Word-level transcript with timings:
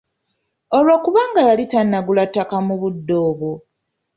Olw'okubanga 0.77 1.41
yali 1.49 1.65
tannagula 1.71 2.23
ttaka 2.27 2.57
mu 2.67 2.75
budde 2.81 3.15
obwo. 3.29 3.51